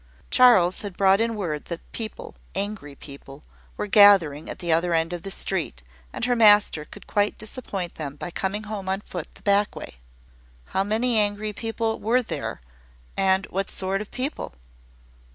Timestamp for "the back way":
9.35-9.97